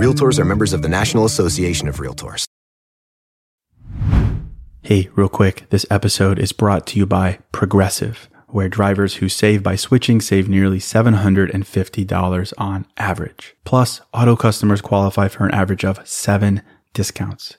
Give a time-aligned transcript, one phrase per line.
[0.00, 2.46] Realtors are members of the National Association of Realtors.
[4.80, 9.62] Hey, real quick, this episode is brought to you by Progressive, where drivers who save
[9.62, 13.54] by switching save nearly $750 on average.
[13.66, 16.62] Plus, auto customers qualify for an average of seven
[16.94, 17.58] discounts.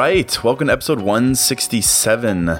[0.00, 2.58] Right, welcome to episode 167.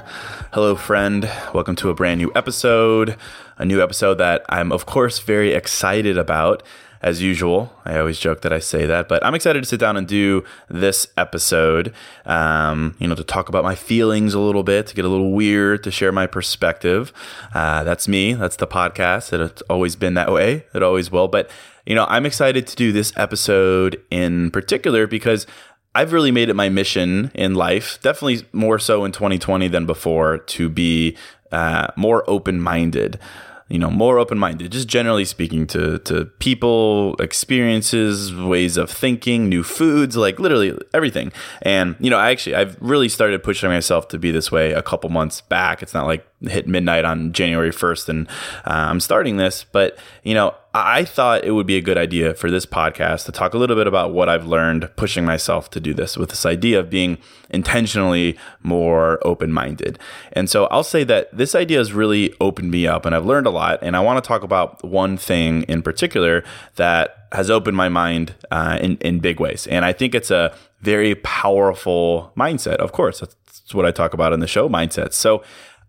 [0.53, 1.27] Hello, friend.
[1.55, 3.17] Welcome to a brand new episode.
[3.57, 6.61] A new episode that I'm, of course, very excited about.
[7.01, 9.97] As usual, I always joke that I say that, but I'm excited to sit down
[9.97, 11.95] and do this episode.
[12.27, 15.31] Um, you know, to talk about my feelings a little bit, to get a little
[15.31, 17.11] weird, to share my perspective.
[17.55, 18.33] Uh, that's me.
[18.33, 19.33] That's the podcast.
[19.33, 20.67] It's always been that way.
[20.75, 21.27] It always will.
[21.27, 21.49] But
[21.85, 25.47] you know, I'm excited to do this episode in particular because
[25.93, 30.37] I've really made it my mission in life, definitely more so in 2020 than before,
[30.37, 31.17] to be
[31.51, 33.19] uh, more open minded.
[33.67, 39.47] You know, more open minded, just generally speaking to, to people, experiences, ways of thinking,
[39.47, 41.31] new foods, like literally everything.
[41.61, 44.81] And, you know, I actually, I've really started pushing myself to be this way a
[44.81, 45.81] couple months back.
[45.81, 48.27] It's not like hit midnight on January 1st and
[48.65, 52.33] uh, I'm starting this, but, you know, I thought it would be a good idea
[52.33, 55.81] for this podcast to talk a little bit about what I've learned pushing myself to
[55.81, 57.17] do this with this idea of being
[57.49, 59.99] intentionally more open minded.
[60.31, 63.47] And so I'll say that this idea has really opened me up and I've learned
[63.47, 63.79] a lot.
[63.81, 66.41] And I want to talk about one thing in particular
[66.77, 69.67] that has opened my mind uh, in, in big ways.
[69.67, 72.75] And I think it's a very powerful mindset.
[72.75, 75.13] Of course, that's what I talk about in the show mindsets.
[75.13, 75.43] So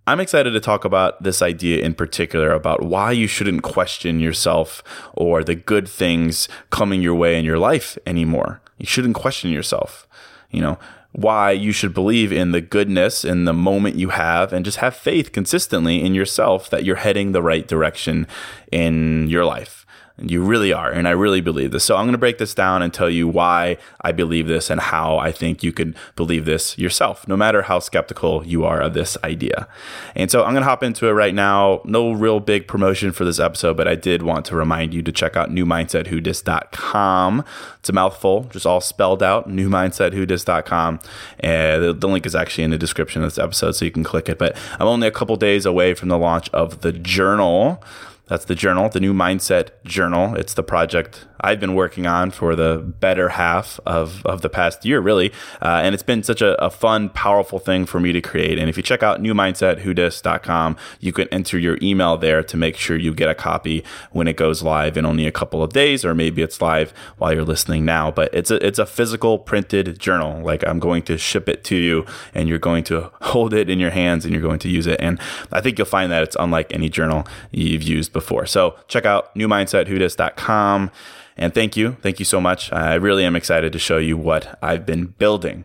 [0.05, 4.83] I'm excited to talk about this idea in particular about why you shouldn't question yourself
[5.13, 8.61] or the good things coming your way in your life anymore.
[8.79, 10.09] You shouldn't question yourself.
[10.51, 10.79] You know,
[11.13, 14.97] why you should believe in the goodness in the moment you have and just have
[14.97, 18.27] faith consistently in yourself that you're heading the right direction
[18.73, 19.87] in your life.
[20.19, 20.91] You really are.
[20.91, 21.85] And I really believe this.
[21.85, 24.81] So I'm going to break this down and tell you why I believe this and
[24.81, 28.93] how I think you could believe this yourself, no matter how skeptical you are of
[28.95, 29.67] this idea.
[30.15, 31.81] And so I'm going to hop into it right now.
[31.85, 35.13] No real big promotion for this episode, but I did want to remind you to
[35.13, 37.45] check out newmindsetwhodis.com.
[37.79, 41.01] It's a mouthful, just all spelled out, newmindsetwhodis.com.
[41.41, 44.05] And the, the link is actually in the description of this episode, so you can
[44.05, 44.39] click it.
[44.39, 47.83] But I'm only a couple days away from the launch of the journal.
[48.27, 50.35] That's the journal, the new mindset journal.
[50.37, 54.85] It's the project I've been working on for the better half of, of the past
[54.85, 55.33] year, really.
[55.61, 58.59] Uh, and it's been such a, a, fun, powerful thing for me to create.
[58.59, 62.97] And if you check out newmindsetwhodis.com, you can enter your email there to make sure
[62.97, 66.15] you get a copy when it goes live in only a couple of days, or
[66.15, 68.11] maybe it's live while you're listening now.
[68.11, 70.43] But it's a, it's a physical printed journal.
[70.43, 73.81] Like I'm going to ship it to you and you're going to hold it in
[73.81, 75.01] your hands and you're going to use it.
[75.01, 78.47] And I think you'll find that it's unlike any journal you've used before.
[78.47, 80.91] So check out newmindsetwhodis.com.
[81.37, 81.97] And thank you.
[82.03, 82.73] Thank you so much.
[82.73, 85.65] I really am excited to show you what I've been building.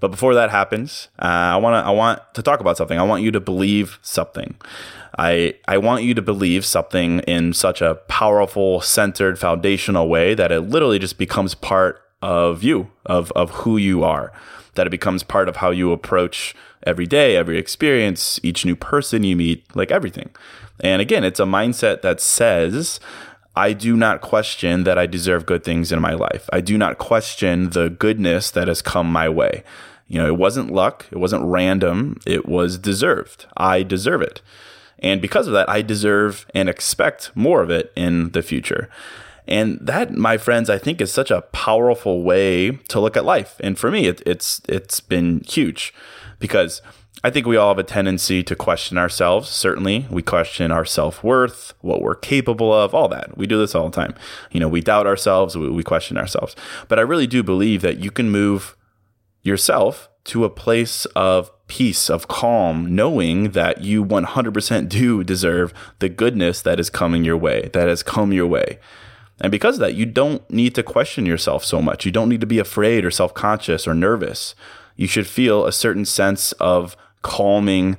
[0.00, 2.98] But before that happens, uh, I want to I want to talk about something.
[2.98, 4.56] I want you to believe something.
[5.16, 10.50] I I want you to believe something in such a powerful, centered, foundational way that
[10.50, 14.32] it literally just becomes part of you, of of who you are.
[14.74, 19.22] That it becomes part of how you approach every day, every experience, each new person
[19.22, 20.30] you meet, like everything.
[20.80, 22.98] And again, it's a mindset that says,
[23.54, 26.48] I do not question that I deserve good things in my life.
[26.52, 29.62] I do not question the goodness that has come my way.
[30.06, 33.46] You know, it wasn't luck, it wasn't random, it was deserved.
[33.56, 34.40] I deserve it.
[34.98, 38.88] And because of that, I deserve and expect more of it in the future.
[39.48, 43.56] And that, my friends, I think is such a powerful way to look at life.
[43.60, 45.92] And for me, it, it's it's been huge
[46.38, 46.80] because
[47.24, 49.48] I think we all have a tendency to question ourselves.
[49.48, 53.36] Certainly, we question our self worth, what we're capable of, all that.
[53.38, 54.14] We do this all the time.
[54.50, 56.56] You know, we doubt ourselves, we, we question ourselves.
[56.88, 58.76] But I really do believe that you can move
[59.42, 66.08] yourself to a place of peace, of calm, knowing that you 100% do deserve the
[66.08, 68.78] goodness that is coming your way, that has come your way.
[69.40, 72.04] And because of that, you don't need to question yourself so much.
[72.04, 74.54] You don't need to be afraid or self conscious or nervous.
[74.96, 77.96] You should feel a certain sense of calming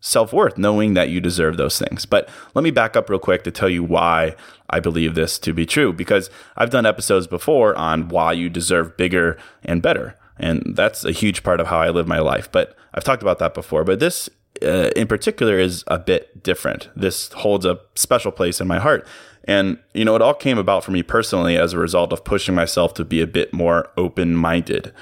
[0.00, 2.04] self worth, knowing that you deserve those things.
[2.04, 4.36] But let me back up real quick to tell you why
[4.68, 8.96] I believe this to be true, because I've done episodes before on why you deserve
[8.96, 10.16] bigger and better.
[10.38, 12.50] And that's a huge part of how I live my life.
[12.50, 13.84] But I've talked about that before.
[13.84, 14.28] But this
[14.62, 16.88] uh, in particular is a bit different.
[16.94, 19.06] This holds a special place in my heart.
[19.46, 22.54] And, you know, it all came about for me personally as a result of pushing
[22.54, 24.92] myself to be a bit more open minded.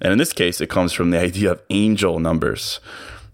[0.00, 2.80] And in this case, it comes from the idea of angel numbers.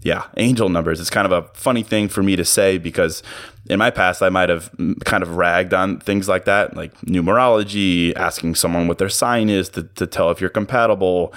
[0.05, 1.01] Yeah, angel numbers.
[1.01, 3.23] It's kind of a funny thing for me to say because
[3.71, 4.71] in my past, I might have
[5.07, 9.71] kind of ragged on things like that, like numerology, asking someone what their sign is
[9.71, 11.33] to, to tell if you're compatible,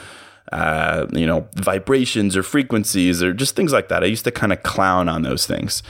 [0.51, 4.03] uh, you know, vibrations or frequencies or just things like that.
[4.03, 5.81] I used to kind of clown on those things.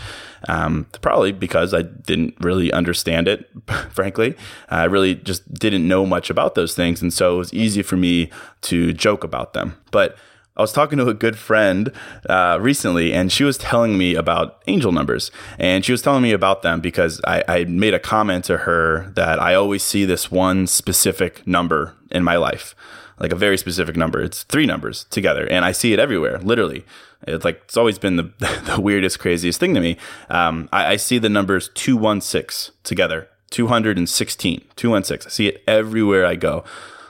[0.48, 3.50] Um, probably because I didn't really understand it,
[3.90, 4.38] frankly.
[4.70, 7.02] I really just didn't know much about those things.
[7.02, 8.30] And so it was easy for me
[8.62, 9.76] to joke about them.
[9.90, 10.16] But
[10.58, 11.92] I was talking to a good friend
[12.28, 15.32] uh, recently, and she was telling me about angel numbers.
[15.60, 19.12] And she was telling me about them because I, I made a comment to her
[19.16, 22.76] that I always see this one specific number in my life
[23.20, 24.22] like a very specific number.
[24.22, 26.86] It's three numbers together, and I see it everywhere, literally.
[27.24, 28.32] It's like it's always been the,
[28.76, 29.98] the weirdest, craziest thing to me.
[30.30, 35.28] Um, I, I see the numbers two one six together, 216, 216.
[35.28, 36.64] I see it everywhere I go.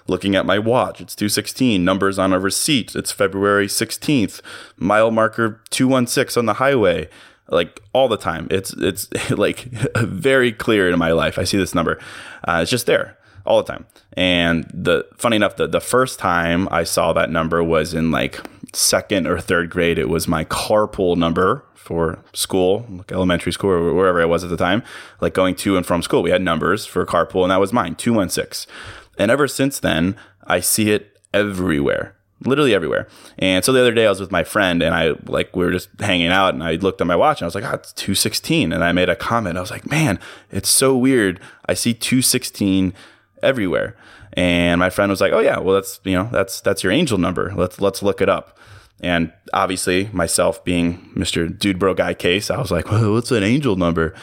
[0.08, 1.84] Looking at my watch, it's 216.
[1.84, 4.42] Numbers on a receipt, it's February 16th.
[4.78, 7.10] Mile marker 216 on the highway
[7.50, 8.48] like all the time.
[8.52, 9.60] It's it's like
[9.98, 11.38] very clear in my life.
[11.40, 12.00] I see this number.
[12.48, 13.86] Uh, it's just there all the time.
[14.14, 18.40] And the funny enough, the, the first time I saw that number was in like
[18.74, 19.98] second or third grade.
[19.98, 24.50] It was my carpool number for school, like elementary school or wherever I was at
[24.50, 24.84] the time,
[25.22, 26.22] like going to and from school.
[26.22, 28.70] We had numbers for carpool, and that was mine, 216.
[29.18, 30.16] And ever since then,
[30.46, 32.14] I see it everywhere
[32.46, 33.08] literally everywhere.
[33.40, 35.72] And so the other day I was with my friend and I like we were
[35.72, 37.94] just hanging out and I looked at my watch and I was like, oh, it's
[37.94, 38.72] 216.
[38.72, 39.58] And I made a comment.
[39.58, 40.20] I was like, man,
[40.52, 41.40] it's so weird.
[41.68, 42.94] I see 216
[43.42, 43.96] everywhere.
[44.34, 47.18] And my friend was like, "Oh yeah, well that's you know that's that's your angel
[47.18, 47.52] number.
[47.56, 48.56] Let's let's look it up."
[49.02, 51.58] And obviously, myself being Mr.
[51.58, 54.14] Dude Bro Guy case, I was like, well, "What's an angel number?"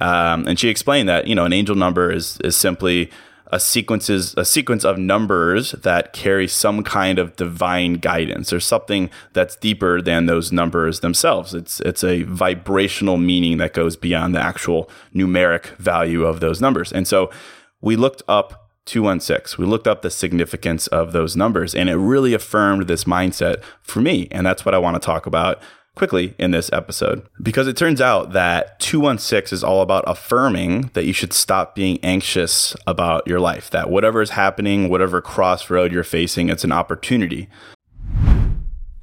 [0.00, 3.10] Um, and she explained that you know an angel number is is simply
[3.48, 9.10] a sequences a sequence of numbers that carry some kind of divine guidance or something
[9.32, 11.54] that's deeper than those numbers themselves.
[11.54, 16.92] It's it's a vibrational meaning that goes beyond the actual numeric value of those numbers.
[16.92, 17.30] And so
[17.80, 19.62] we looked up 216.
[19.62, 24.00] We looked up the significance of those numbers and it really affirmed this mindset for
[24.00, 24.28] me.
[24.30, 25.62] And that's what I want to talk about
[25.94, 31.04] quickly in this episode because it turns out that 216 is all about affirming that
[31.04, 36.02] you should stop being anxious about your life, that whatever is happening, whatever crossroad you're
[36.04, 37.48] facing, it's an opportunity.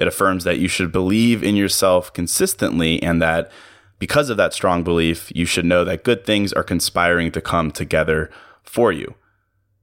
[0.00, 3.52] It affirms that you should believe in yourself consistently and that
[4.00, 7.70] because of that strong belief, you should know that good things are conspiring to come
[7.70, 8.30] together
[8.64, 9.14] for you.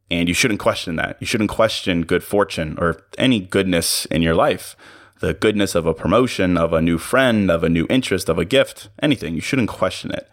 [0.09, 1.17] And you shouldn't question that.
[1.19, 4.75] You shouldn't question good fortune or any goodness in your life.
[5.19, 8.45] The goodness of a promotion, of a new friend, of a new interest, of a
[8.45, 9.35] gift, anything.
[9.35, 10.29] You shouldn't question it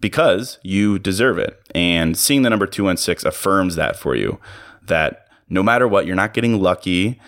[0.00, 1.60] because you deserve it.
[1.74, 4.38] And seeing the number 216 affirms that for you
[4.82, 7.20] that no matter what, you're not getting lucky.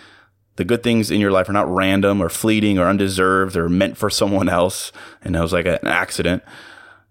[0.61, 3.97] The good things in your life are not random or fleeting or undeserved or meant
[3.97, 4.91] for someone else.
[5.23, 6.43] And it was like an accident.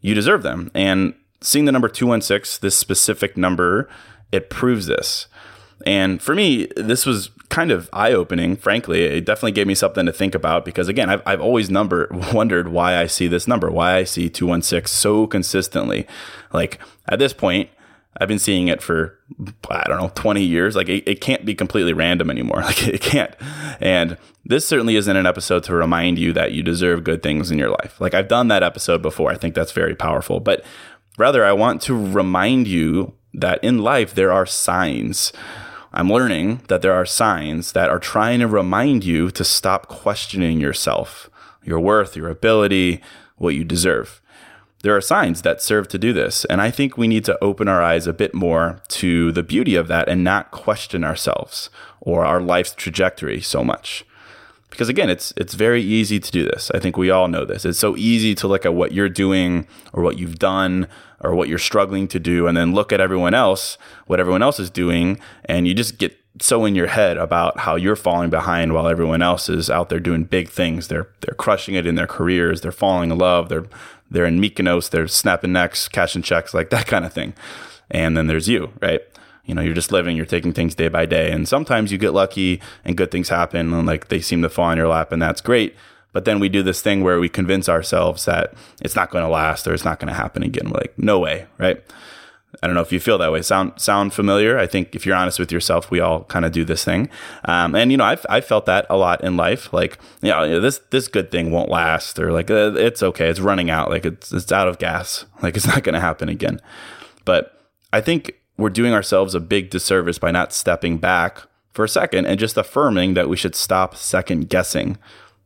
[0.01, 0.71] You deserve them.
[0.73, 3.89] And seeing the number 216, this specific number,
[4.31, 5.27] it proves this.
[5.85, 9.03] And for me, this was kind of eye opening, frankly.
[9.03, 12.69] It definitely gave me something to think about because, again, I've, I've always number, wondered
[12.69, 16.07] why I see this number, why I see 216 so consistently.
[16.53, 16.79] Like
[17.09, 17.69] at this point,
[18.17, 19.19] I've been seeing it for
[19.71, 20.75] I don't know 20 years.
[20.75, 22.63] Like it, it, can't be completely random anymore.
[22.71, 23.35] Like it can't.
[23.81, 27.59] And this certainly isn't an episode to remind you that you deserve good things in
[27.59, 28.01] your life.
[28.01, 29.31] Like I've done that episode before.
[29.31, 30.41] I think that's very powerful.
[30.41, 30.65] But
[31.19, 35.33] rather, I want to remind you that in life there are signs.
[35.93, 40.61] I'm learning that there are signs that are trying to remind you to stop questioning
[40.61, 41.31] yourself,
[41.65, 43.01] your worth, your ability,
[43.37, 44.21] what you deserve
[44.83, 46.45] there are signs that serve to do this.
[46.47, 49.75] And I think we need to open our eyes a bit more to the beauty
[49.75, 51.71] of that and not question ourselves
[52.01, 54.05] or our life's trajectory so much.
[54.71, 56.71] Because again, it's it's very easy to do this.
[56.73, 57.65] I think we all know this.
[57.65, 60.87] It's so easy to look at what you're doing or what you've done
[61.21, 64.61] or what you're struggling to do and then look at everyone else, what everyone else
[64.61, 68.73] is doing, and you just get so in your head about how you're falling behind
[68.73, 70.89] while everyone else is out there doing big things.
[70.89, 72.61] They're they're crushing it in their careers.
[72.61, 73.49] They're falling in love.
[73.49, 73.67] They're
[74.11, 74.91] they're in Mykonos.
[74.91, 77.35] They're snapping necks, cashing checks, like that kind of thing.
[77.91, 79.01] And then there's you, right?
[79.45, 80.17] You know, you're just living.
[80.17, 83.73] You're taking things day by day, and sometimes you get lucky and good things happen,
[83.73, 85.75] and like they seem to fall on your lap, and that's great.
[86.13, 89.31] But then we do this thing where we convince ourselves that it's not going to
[89.31, 90.71] last or it's not going to happen again.
[90.71, 91.83] We're like, no way, right?
[92.63, 93.41] I don't know if you feel that way.
[93.43, 94.59] Sound sound familiar?
[94.59, 97.09] I think if you're honest with yourself, we all kind of do this thing.
[97.47, 99.73] Um, and you know, I've I've felt that a lot in life.
[99.73, 103.41] Like, you know, this this good thing won't last, or like uh, it's okay, it's
[103.41, 106.61] running out, like it's it's out of gas, like it's not going to happen again.
[107.25, 107.59] But
[107.93, 112.27] I think we're doing ourselves a big disservice by not stepping back for a second
[112.27, 114.99] and just affirming that we should stop second guessing.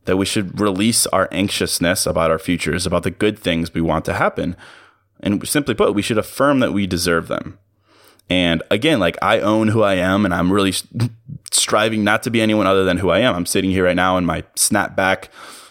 [0.03, 4.05] That we should release our anxiousness about our futures, about the good things we want
[4.05, 4.55] to happen
[5.25, 7.57] and simply put, we should affirm that we deserve them.
[8.29, 10.73] And again, like I own who I am and I'm really
[11.51, 13.35] striving not to be anyone other than who I am.
[13.35, 15.27] I'm sitting here right now in my snapback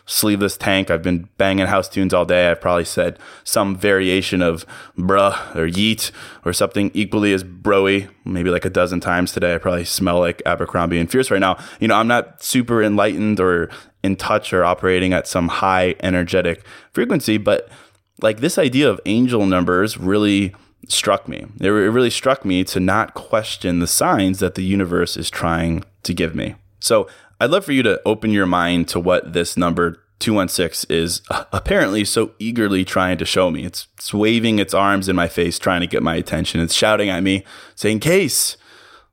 [0.06, 0.90] sleeveless tank.
[0.90, 2.50] I've been banging house tunes all day.
[2.50, 4.66] I've probably said some variation of
[4.98, 6.10] bruh or yeet
[6.44, 9.54] or something equally as broy, maybe like a dozen times today.
[9.54, 11.56] I probably smell like Abercrombie and Fierce right now.
[11.80, 13.70] You know, I'm not super enlightened or
[14.02, 17.70] in touch or operating at some high energetic frequency, but
[18.20, 20.54] like this idea of angel numbers really
[20.88, 21.46] struck me.
[21.60, 26.14] It really struck me to not question the signs that the universe is trying to
[26.14, 26.56] give me.
[26.80, 27.08] So
[27.40, 31.44] I'd love for you to open your mind to what this number 216 is uh,
[31.52, 33.64] apparently so eagerly trying to show me.
[33.64, 36.60] It's, it's waving its arms in my face, trying to get my attention.
[36.60, 37.44] It's shouting at me,
[37.74, 38.56] saying, Case,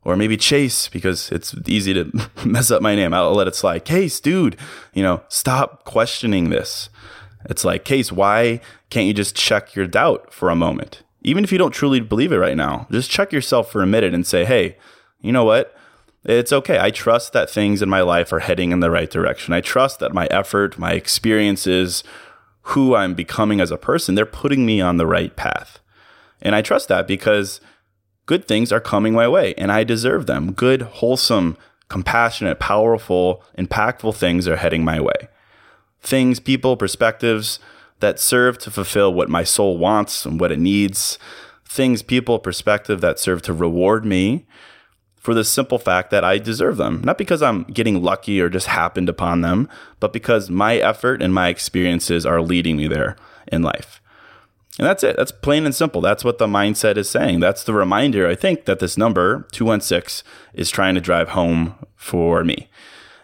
[0.04, 3.14] or maybe Chase, because it's easy to mess up my name.
[3.14, 3.86] I'll let it slide.
[3.86, 4.58] Case, dude,
[4.94, 6.90] you know, stop questioning this.
[7.46, 11.04] It's like, Case, why can't you just check your doubt for a moment?
[11.24, 14.14] Even if you don't truly believe it right now, just check yourself for a minute
[14.14, 14.76] and say, hey,
[15.22, 15.76] you know what?
[16.24, 16.80] It's okay.
[16.80, 19.54] I trust that things in my life are heading in the right direction.
[19.54, 22.04] I trust that my effort, my experiences,
[22.64, 25.80] who I'm becoming as a person, they're putting me on the right path.
[26.42, 27.62] And I trust that because
[28.26, 30.54] good things are coming my way and I deserve them.
[30.54, 31.58] Good, wholesome,
[31.88, 35.28] compassionate, powerful, impactful things are heading my way.
[36.02, 37.60] Things, people, perspectives
[38.00, 41.18] that serve to fulfill what my soul wants and what it needs.
[41.66, 44.46] Things, people, perspective that serve to reward me
[45.16, 47.02] for the simple fact that I deserve them.
[47.04, 51.34] Not because I'm getting lucky or just happened upon them, but because my effort and
[51.34, 53.16] my experiences are leading me there
[53.52, 54.02] in life.
[54.80, 55.18] And that's it.
[55.18, 56.02] That's plain and simple.
[56.02, 57.40] That's what the mindset is saying.
[57.40, 62.44] That's the reminder, I think, that this number, 216, is trying to drive home for
[62.44, 62.68] me.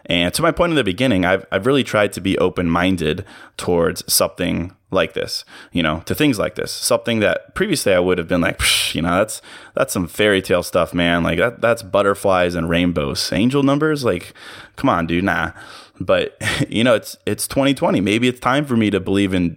[0.08, 3.24] And to my point in the beginning, I've, I've really tried to be open minded
[3.56, 6.72] towards something like this, you know, to things like this.
[6.72, 8.60] Something that previously I would have been like,
[8.94, 9.42] you know, that's
[9.74, 11.22] that's some fairy tale stuff, man.
[11.22, 13.30] Like that that's butterflies and rainbows.
[13.32, 14.32] Angel numbers, like,
[14.76, 15.52] come on, dude, nah.
[16.00, 16.36] But
[16.68, 18.00] you know, it's it's 2020.
[18.00, 19.56] Maybe it's time for me to believe in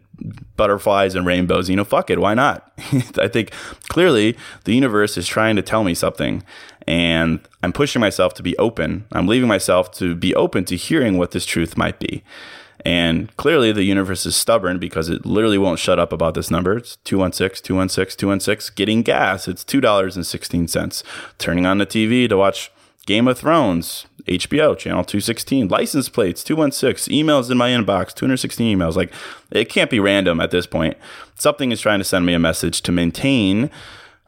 [0.56, 1.70] butterflies and rainbows.
[1.70, 2.72] You know, fuck it, why not?
[3.18, 3.52] I think
[3.90, 6.44] clearly the universe is trying to tell me something
[6.88, 9.06] and I'm pushing myself to be open.
[9.12, 12.24] I'm leaving myself to be open to hearing what this truth might be.
[12.84, 16.78] And clearly, the universe is stubborn because it literally won't shut up about this number.
[16.78, 18.74] It's 216, 216, 216.
[18.76, 21.04] Getting gas, it's $2.16.
[21.38, 22.72] Turning on the TV to watch
[23.05, 25.67] Game of Thrones, HBO, channel 216.
[25.67, 27.13] License plates, 216.
[27.13, 28.96] Emails in my inbox, 216 emails.
[28.96, 29.12] Like,
[29.51, 30.98] it can't be random at this point.
[31.36, 33.72] Something is trying to send me a message to maintain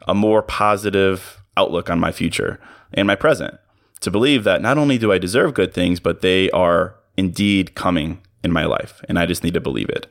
[0.08, 2.60] a more positive outlook on my future
[2.92, 3.58] and my present.
[4.00, 8.20] To believe that not only do I deserve good things, but they are indeed coming
[8.42, 9.00] in my life.
[9.08, 10.08] And I just need to believe it.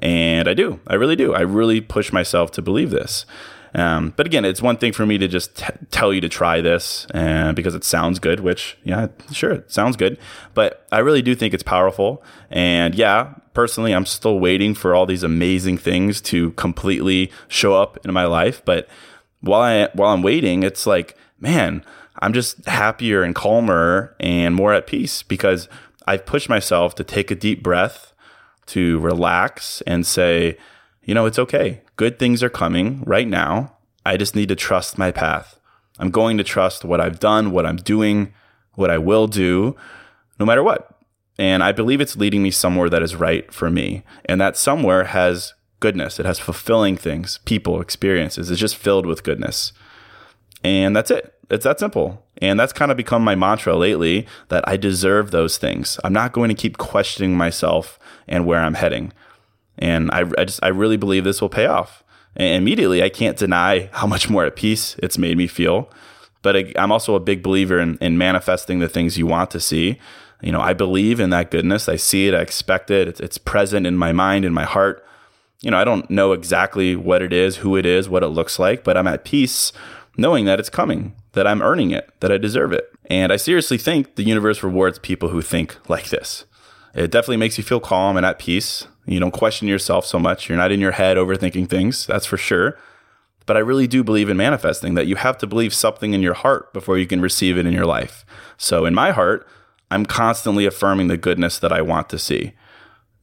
[0.00, 0.80] And I do.
[0.86, 1.34] I really do.
[1.34, 3.26] I really push myself to believe this.
[3.76, 6.62] Um, but again, it's one thing for me to just t- tell you to try
[6.62, 10.18] this uh, because it sounds good, which, yeah, sure, it sounds good.
[10.54, 12.24] But I really do think it's powerful.
[12.50, 17.98] And yeah, personally, I'm still waiting for all these amazing things to completely show up
[18.02, 18.62] in my life.
[18.64, 18.88] But
[19.42, 21.84] while I while I'm waiting, it's like, man,
[22.20, 25.68] I'm just happier and calmer and more at peace because
[26.06, 28.14] I've pushed myself to take a deep breath,
[28.68, 30.56] to relax and say,
[31.06, 31.80] you know, it's okay.
[31.94, 33.76] Good things are coming right now.
[34.04, 35.58] I just need to trust my path.
[35.98, 38.34] I'm going to trust what I've done, what I'm doing,
[38.74, 39.76] what I will do,
[40.38, 40.90] no matter what.
[41.38, 44.02] And I believe it's leading me somewhere that is right for me.
[44.24, 46.18] And that somewhere has goodness.
[46.18, 48.50] It has fulfilling things, people, experiences.
[48.50, 49.72] It's just filled with goodness.
[50.64, 51.34] And that's it.
[51.50, 52.24] It's that simple.
[52.42, 56.00] And that's kind of become my mantra lately that I deserve those things.
[56.02, 59.12] I'm not going to keep questioning myself and where I'm heading.
[59.78, 62.02] And I, I just, I really believe this will pay off.
[62.36, 65.90] And immediately, I can't deny how much more at peace it's made me feel.
[66.42, 69.98] But I'm also a big believer in, in manifesting the things you want to see.
[70.42, 71.88] You know, I believe in that goodness.
[71.88, 72.34] I see it.
[72.34, 73.08] I expect it.
[73.08, 75.06] It's, it's present in my mind, in my heart
[75.60, 78.58] you know, I don't know exactly what it is, who it is, what it looks
[78.58, 79.72] like, but I'm at peace
[80.16, 82.90] knowing that it's coming, that I'm earning it, that I deserve it.
[83.06, 86.44] And I seriously think the universe rewards people who think like this.
[86.94, 88.86] It definitely makes you feel calm and at peace.
[89.06, 90.48] You don't question yourself so much.
[90.48, 92.78] You're not in your head overthinking things, that's for sure.
[93.46, 96.34] But I really do believe in manifesting that you have to believe something in your
[96.34, 98.26] heart before you can receive it in your life.
[98.58, 99.46] So in my heart,
[99.90, 102.54] I'm constantly affirming the goodness that I want to see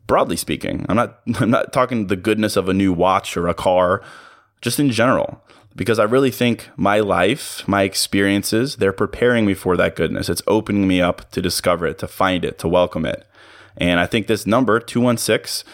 [0.08, 0.86] broadly speaking.
[0.89, 4.02] I'm not I'm not talking the goodness of a new watch or a car,
[4.62, 5.43] just in general.
[5.76, 10.30] Because I really think my life, my experiences, they're preparing me for that goodness.
[10.30, 13.26] It's opening me up to discover it, to find it, to welcome it.
[13.78, 15.70] And I think this number, 216,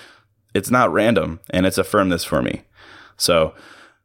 [0.54, 2.64] it's not random and it's affirmed this for me.
[3.18, 3.54] So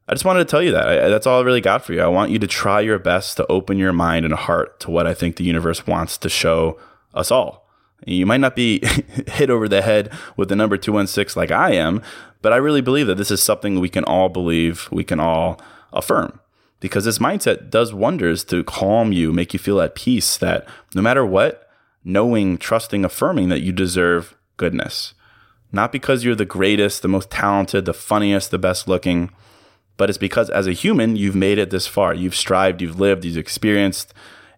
[0.06, 0.86] I just wanted to tell you that.
[0.86, 2.02] I, that's all I really got for you.
[2.02, 5.06] I want you to try your best to open your mind and heart to what
[5.06, 6.78] I think the universe wants to show
[7.14, 7.64] us all.
[8.06, 8.84] You might not be
[9.26, 12.02] hit over the head with the number 216 like I am,
[12.42, 15.60] but I really believe that this is something we can all believe, we can all
[15.92, 16.40] affirm.
[16.80, 21.00] Because this mindset does wonders to calm you, make you feel at peace that no
[21.00, 21.63] matter what,
[22.04, 25.14] knowing, trusting, affirming that you deserve goodness.
[25.72, 29.30] Not because you're the greatest, the most talented, the funniest, the best looking,
[29.96, 32.14] but it's because as a human, you've made it this far.
[32.14, 34.12] You've strived, you've lived, you've experienced,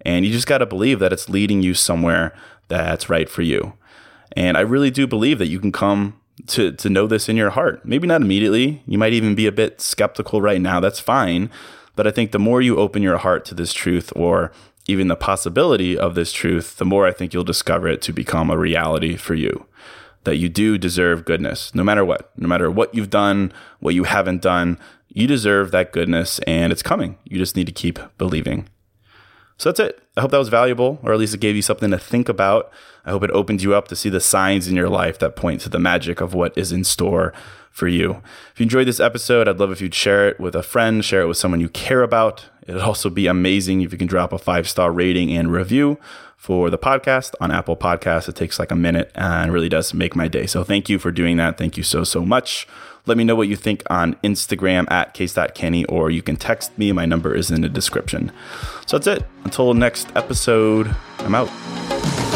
[0.05, 2.35] and you just got to believe that it's leading you somewhere
[2.69, 3.75] that's right for you.
[4.33, 7.51] And I really do believe that you can come to, to know this in your
[7.51, 7.85] heart.
[7.85, 8.83] Maybe not immediately.
[8.87, 10.81] You might even be a bit skeptical right now.
[10.81, 11.51] That's fine.
[11.95, 14.53] But I think the more you open your heart to this truth or
[14.87, 18.51] even the possibility of this truth, the more I think you'll discover it to become
[18.51, 19.67] a reality for you.
[20.25, 24.05] That you do deserve goodness, no matter what, no matter what you've done, what you
[24.05, 24.79] haven't done,
[25.17, 27.17] You deserve that goodness, and it's coming.
[27.25, 28.69] You just need to keep believing.
[29.57, 30.03] So that's it.
[30.15, 32.71] I hope that was valuable, or at least it gave you something to think about.
[33.07, 35.63] I hope it opened you up to see the signs in your life that point
[35.63, 37.33] to the magic of what is in store
[37.77, 38.23] for you.
[38.55, 41.21] If you enjoyed this episode, I'd love if you'd share it with a friend, share
[41.21, 42.47] it with someone you care about.
[42.67, 45.99] It'd also be amazing if you can drop a five star rating and review
[46.39, 48.31] for the podcast on Apple Podcasts.
[48.31, 50.47] It takes like a minute and really does make my day.
[50.47, 51.59] So thank you for doing that.
[51.59, 52.67] Thank you so, so much.
[53.05, 56.93] Let me know what you think on Instagram at case.kenny, or you can text me.
[56.93, 58.33] My number is in the description.
[58.87, 59.29] So that's it.
[59.45, 62.36] Until next episode, I'm out.